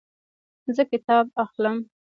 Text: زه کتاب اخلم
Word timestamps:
زه 0.75 0.83
کتاب 0.91 1.25
اخلم 1.43 1.77